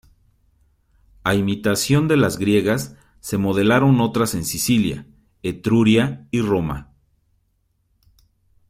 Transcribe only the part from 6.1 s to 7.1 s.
y Roma.